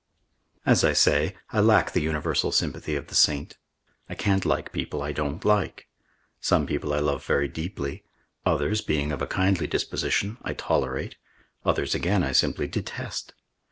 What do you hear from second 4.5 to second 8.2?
people I don't like. Some people I love very deeply;